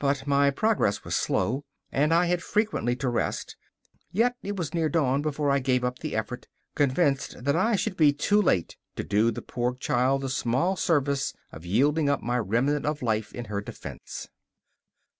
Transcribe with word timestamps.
But 0.00 0.26
my 0.26 0.50
progress 0.50 1.04
was 1.04 1.14
slow, 1.14 1.64
and 1.92 2.12
I 2.12 2.26
had 2.26 2.42
frequently 2.42 2.96
to 2.96 3.08
rest; 3.08 3.54
yet 4.10 4.34
it 4.42 4.56
was 4.56 4.74
near 4.74 4.88
dawn 4.88 5.22
before 5.22 5.48
I 5.48 5.60
gave 5.60 5.84
up 5.84 6.00
the 6.00 6.16
effort, 6.16 6.48
convinced 6.74 7.44
that 7.44 7.54
I 7.54 7.76
should 7.76 7.96
be 7.96 8.12
too 8.12 8.42
late 8.42 8.76
to 8.96 9.04
do 9.04 9.30
the 9.30 9.40
poor 9.40 9.76
child 9.76 10.22
the 10.22 10.28
small 10.28 10.74
service 10.74 11.34
of 11.52 11.64
yielding 11.64 12.08
up 12.10 12.20
my 12.20 12.36
remnant 12.36 12.84
of 12.84 13.00
life 13.00 13.32
in 13.32 13.44
her 13.44 13.60
defence. 13.60 14.26